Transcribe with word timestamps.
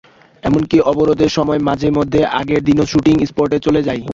এমনকি 0.43 0.77
অবরোধের 0.91 1.31
সময় 1.37 1.59
মাঝে 1.67 1.87
মধ্যে 1.97 2.19
আগের 2.39 2.61
দিনও 2.67 2.85
শুটিং 2.91 3.15
স্পটে 3.29 3.57
চলে 3.65 3.81
যাই। 3.87 4.01